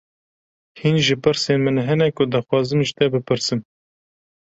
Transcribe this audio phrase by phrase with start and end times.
[0.79, 3.59] Hîn jî pirsên min hene ku dixwazim ji te bipirsim.